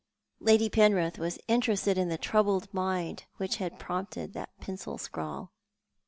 Lady 0.39 0.67
Penrith 0.67 1.19
was 1.19 1.37
interested 1.47 1.95
in 1.95 2.09
the 2.09 2.17
troubled 2.17 2.73
mind 2.73 3.25
whicn 3.37 3.59
iiad 3.61 3.77
prompted 3.77 4.33
that 4.33 4.49
pencil 4.59 4.97
scrawl. 4.97 5.51